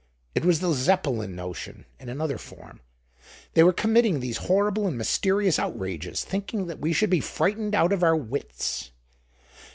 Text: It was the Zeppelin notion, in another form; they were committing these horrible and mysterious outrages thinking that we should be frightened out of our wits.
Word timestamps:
It 0.33 0.43
was 0.43 0.61
the 0.61 0.73
Zeppelin 0.73 1.35
notion, 1.35 1.85
in 1.99 2.09
another 2.09 2.39
form; 2.39 2.79
they 3.53 3.61
were 3.61 3.71
committing 3.71 4.19
these 4.19 4.37
horrible 4.37 4.87
and 4.87 4.97
mysterious 4.97 5.59
outrages 5.59 6.23
thinking 6.23 6.65
that 6.65 6.79
we 6.79 6.91
should 6.91 7.11
be 7.11 7.19
frightened 7.21 7.75
out 7.75 7.93
of 7.93 8.01
our 8.01 8.15
wits. 8.17 8.89